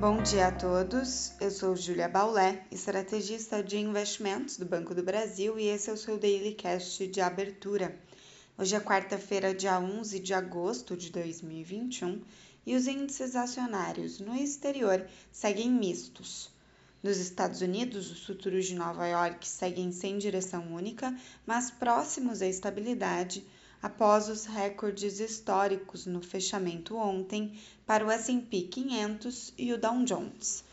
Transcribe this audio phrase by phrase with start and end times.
[0.00, 1.32] Bom dia a todos.
[1.38, 5.96] Eu sou Julia Baulé, estrategista de investimentos do Banco do Brasil e esse é o
[5.98, 7.94] seu Daily Cast de abertura.
[8.56, 12.18] Hoje é quarta-feira, dia 11 de agosto de 2021
[12.64, 16.50] e os índices acionários no exterior seguem mistos.
[17.02, 22.46] Nos Estados Unidos, os futuros de Nova York seguem sem direção única, mas próximos à
[22.46, 23.44] estabilidade
[23.82, 30.64] após os recordes históricos no fechamento ontem para o S&P 500 e o Dow Jones.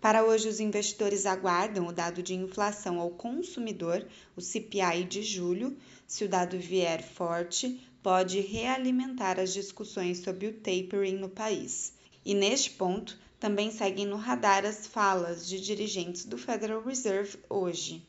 [0.00, 4.06] Para hoje, os investidores aguardam o dado de inflação ao consumidor,
[4.36, 5.76] o CPI de julho.
[6.06, 11.92] Se o dado vier forte, pode realimentar as discussões sobre o tapering no país.
[12.24, 18.06] E neste ponto, também seguem no radar as falas de dirigentes do Federal Reserve hoje.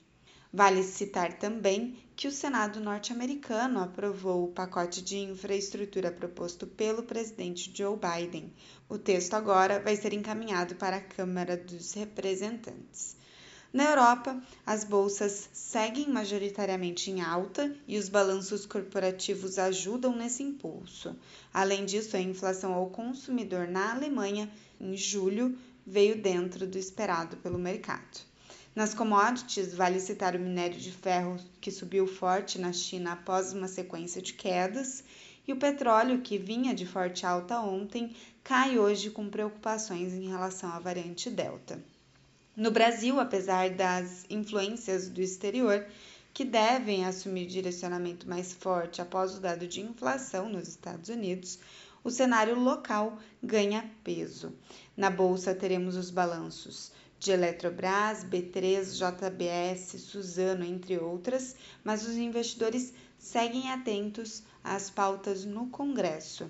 [0.52, 7.72] Vale citar também que o Senado norte-americano aprovou o pacote de infraestrutura proposto pelo presidente
[7.72, 8.52] Joe Biden.
[8.90, 13.16] O texto agora vai ser encaminhado para a Câmara dos Representantes.
[13.72, 21.16] Na Europa, as bolsas seguem majoritariamente em alta e os balanços corporativos ajudam nesse impulso.
[21.54, 27.60] Além disso, a inflação ao consumidor na Alemanha, em julho, veio dentro do esperado pelo
[27.60, 28.29] mercado.
[28.76, 33.68] Nas commodities, vale citar o minério de ferro, que subiu forte na China após uma
[33.68, 35.04] sequência de quedas,
[35.48, 40.72] e o petróleo, que vinha de forte alta ontem, cai hoje com preocupações em relação
[40.72, 41.84] à variante Delta.
[42.56, 45.88] No Brasil, apesar das influências do exterior,
[46.32, 51.58] que devem assumir direcionamento mais forte após o dado de inflação nos Estados Unidos,
[52.04, 54.54] o cenário local ganha peso.
[54.96, 62.94] Na bolsa teremos os balanços de Eletrobras, B3, JBS, Suzano, entre outras, mas os investidores
[63.18, 66.50] seguem atentos às pautas no Congresso.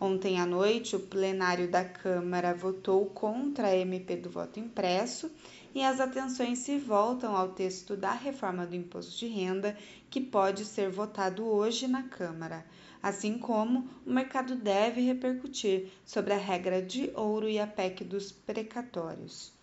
[0.00, 5.30] Ontem à noite, o plenário da Câmara votou contra a MP do voto impresso
[5.74, 9.76] e as atenções se voltam ao texto da reforma do imposto de renda,
[10.10, 12.64] que pode ser votado hoje na Câmara.
[13.00, 18.32] Assim como o mercado deve repercutir sobre a regra de ouro e a PEC dos
[18.32, 19.57] precatórios.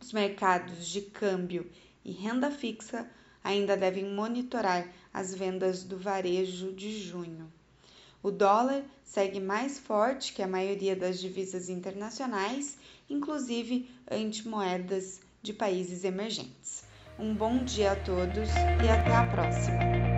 [0.00, 1.70] Os mercados de câmbio
[2.04, 3.08] e renda fixa
[3.44, 7.52] ainda devem monitorar as vendas do varejo de junho.
[8.22, 12.78] O dólar segue mais forte que a maioria das divisas internacionais,
[13.08, 16.84] inclusive ante moedas de países emergentes.
[17.18, 18.48] Um bom dia a todos
[18.84, 20.09] e até a próxima!